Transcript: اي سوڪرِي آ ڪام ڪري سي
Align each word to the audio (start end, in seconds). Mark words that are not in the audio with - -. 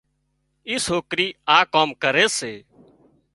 اي 0.67 0.75
سوڪرِي 0.87 1.27
آ 1.57 1.57
ڪام 1.73 1.89
ڪري 2.01 2.25
سي 2.37 2.53